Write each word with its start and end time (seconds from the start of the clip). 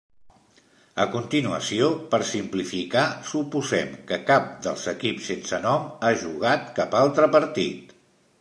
A 1.03 1.05
continuació, 1.15 1.89
per 2.13 2.19
simplificar, 2.29 3.03
suposem 3.33 3.93
que 4.13 4.19
cap 4.33 4.49
dels 4.69 4.89
equips 4.95 5.29
sense 5.33 5.63
nom 5.69 5.89
ha 6.09 6.15
jugat 6.25 6.69
cap 6.81 7.01
altre 7.05 7.31
partit. 7.39 7.95